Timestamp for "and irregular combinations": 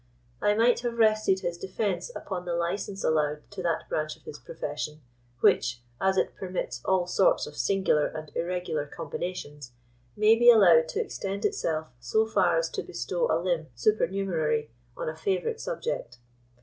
8.07-9.73